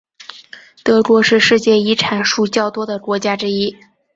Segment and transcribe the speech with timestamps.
[0.83, 3.77] 德国是世界遗产数较多的国家之一。